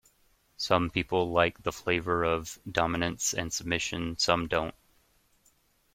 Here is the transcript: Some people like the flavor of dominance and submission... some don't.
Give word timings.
Some 0.57 0.89
people 0.89 1.31
like 1.31 1.61
the 1.61 1.71
flavor 1.71 2.23
of 2.23 2.57
dominance 2.67 3.35
and 3.35 3.53
submission... 3.53 4.17
some 4.17 4.47
don't. 4.47 4.73